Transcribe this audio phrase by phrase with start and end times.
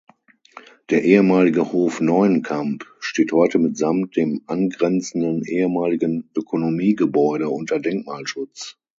[0.89, 8.79] Der ehemalige Hof Neuenkamp steht heute mitsamt dem angrenzenden ehemaligen Ökonomiegebäude unter Denkmalschutz.